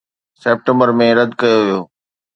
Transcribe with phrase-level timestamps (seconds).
[0.41, 1.79] September ۾ رد ڪيو ويو